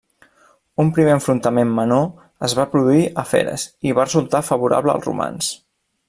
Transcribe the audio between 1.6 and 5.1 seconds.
menor es va produir a Feres, i va resultar favorable als